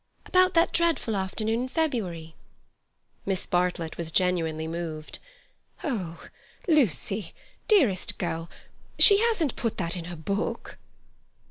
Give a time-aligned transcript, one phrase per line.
[0.25, 2.33] "About that dreadful afternoon in February."
[3.23, 5.19] Miss Bartlett was genuinely moved.
[5.83, 6.25] "Oh,
[6.67, 7.35] Lucy,
[7.67, 10.79] dearest girl—she hasn't put that in her book?"